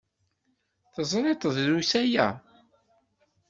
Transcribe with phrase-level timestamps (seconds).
[0.93, 2.27] Teẓriḍ-t drus aya?